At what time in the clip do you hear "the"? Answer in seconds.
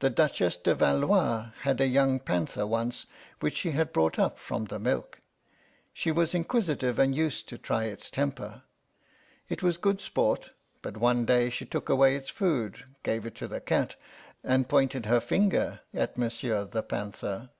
0.00-0.10, 4.64-4.80, 13.46-13.60, 16.64-16.82